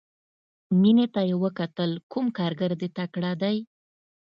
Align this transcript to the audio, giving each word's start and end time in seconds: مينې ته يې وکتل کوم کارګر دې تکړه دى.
مينې 0.81 1.05
ته 1.13 1.21
يې 1.29 1.35
وکتل 1.43 1.91
کوم 2.11 2.25
کارګر 2.37 2.71
دې 2.81 2.87
تکړه 2.97 3.31
دى. 3.41 3.57